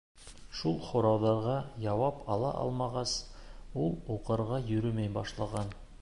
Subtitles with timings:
[0.59, 3.15] Шул һорауҙарға яуап ала алмағас,
[3.85, 5.75] ул уҡырға йөрөмәй башлаған.